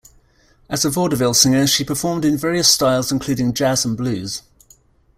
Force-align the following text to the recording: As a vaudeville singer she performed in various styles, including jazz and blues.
As 0.67 0.83
a 0.83 0.89
vaudeville 0.89 1.35
singer 1.35 1.67
she 1.67 1.83
performed 1.83 2.25
in 2.25 2.35
various 2.35 2.67
styles, 2.67 3.11
including 3.11 3.53
jazz 3.53 3.85
and 3.85 3.95
blues. 3.95 4.41